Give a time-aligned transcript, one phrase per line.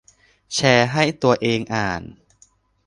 [0.53, 2.01] แชร์ให้ตัวเองอ่าน